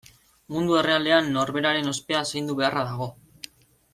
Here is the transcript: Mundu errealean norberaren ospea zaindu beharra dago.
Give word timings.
Mundu 0.53 0.77
errealean 0.77 1.29
norberaren 1.35 1.91
ospea 1.93 2.23
zaindu 2.33 2.57
beharra 2.61 2.87
dago. 2.91 3.11